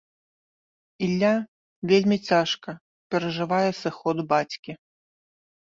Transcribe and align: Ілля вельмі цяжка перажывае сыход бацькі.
Ілля 1.07 1.29
вельмі 1.91 2.17
цяжка 2.29 2.75
перажывае 3.13 3.63
сыход 3.83 4.17
бацькі. 4.35 4.71